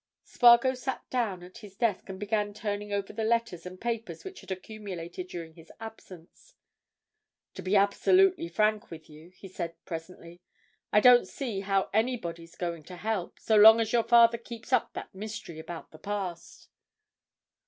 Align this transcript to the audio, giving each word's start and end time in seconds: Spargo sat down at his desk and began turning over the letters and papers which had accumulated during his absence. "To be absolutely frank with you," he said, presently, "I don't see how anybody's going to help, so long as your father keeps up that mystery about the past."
Spargo 0.23 0.73
sat 0.73 1.07
down 1.11 1.43
at 1.43 1.59
his 1.59 1.75
desk 1.75 2.09
and 2.09 2.19
began 2.19 2.55
turning 2.55 2.91
over 2.91 3.13
the 3.13 3.23
letters 3.23 3.67
and 3.67 3.79
papers 3.79 4.23
which 4.23 4.41
had 4.41 4.49
accumulated 4.49 5.27
during 5.27 5.53
his 5.53 5.71
absence. 5.79 6.55
"To 7.53 7.61
be 7.61 7.75
absolutely 7.75 8.47
frank 8.47 8.89
with 8.89 9.11
you," 9.11 9.29
he 9.29 9.47
said, 9.47 9.75
presently, 9.85 10.41
"I 10.91 11.01
don't 11.01 11.27
see 11.27 11.59
how 11.59 11.87
anybody's 11.93 12.55
going 12.55 12.81
to 12.85 12.95
help, 12.95 13.39
so 13.39 13.55
long 13.55 13.79
as 13.79 13.93
your 13.93 14.01
father 14.03 14.39
keeps 14.39 14.73
up 14.73 14.93
that 14.93 15.13
mystery 15.13 15.59
about 15.59 15.91
the 15.91 15.99
past." 15.99 16.69